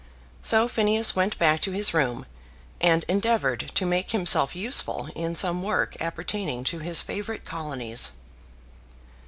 So 0.41 0.67
Phineas 0.67 1.15
went 1.15 1.37
back 1.37 1.61
to 1.61 1.71
his 1.73 1.93
room, 1.93 2.25
and 2.81 3.05
endeavoured 3.07 3.69
to 3.75 3.85
make 3.85 4.09
himself 4.09 4.55
useful 4.55 5.09
in 5.15 5.35
some 5.35 5.61
work 5.61 5.95
appertaining 6.01 6.63
to 6.63 6.79
his 6.79 7.03
favourite 7.03 7.45
Colonies. 7.45 8.13